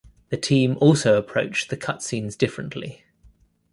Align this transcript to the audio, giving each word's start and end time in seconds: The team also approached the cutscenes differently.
The 0.29 0.35
team 0.37 0.77
also 0.81 1.15
approached 1.15 1.69
the 1.69 1.77
cutscenes 1.77 2.35
differently. 2.35 3.03